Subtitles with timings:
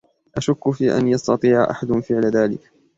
[0.37, 2.71] أشك في أن يستطيع أحد فعل ذلك.